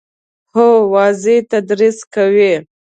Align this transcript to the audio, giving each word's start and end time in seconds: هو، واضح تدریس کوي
هو، 0.53 0.67
واضح 0.93 1.35
تدریس 1.51 1.97
کوي 2.13 2.53